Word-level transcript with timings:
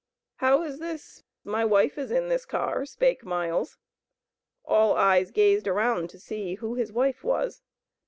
"How 0.37 0.63
is 0.63 0.79
this, 0.79 1.23
my 1.43 1.63
wife 1.63 1.95
is 1.95 2.09
in 2.09 2.27
this 2.27 2.43
car," 2.43 2.87
spake 2.87 3.23
Miles. 3.23 3.77
All 4.65 4.95
eyes 4.95 5.29
gazed 5.29 5.67
around 5.67 6.09
to 6.09 6.19
see 6.19 6.55
who 6.55 6.73
his 6.73 6.91
wife 6.91 7.23
was. 7.23 7.61